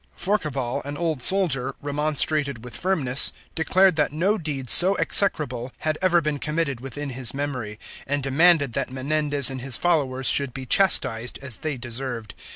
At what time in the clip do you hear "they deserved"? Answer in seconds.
11.57-12.33